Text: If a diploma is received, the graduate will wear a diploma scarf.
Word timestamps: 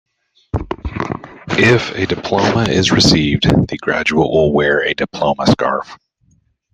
If 1.49 1.91
a 1.91 2.07
diploma 2.07 2.63
is 2.63 2.91
received, 2.91 3.43
the 3.67 3.77
graduate 3.77 4.31
will 4.31 4.51
wear 4.51 4.79
a 4.79 4.95
diploma 4.95 5.45
scarf. 5.45 5.95